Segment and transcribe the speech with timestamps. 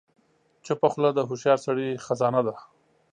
[0.65, 2.55] چپه خوله، د هوښیار سړي خزانه ده.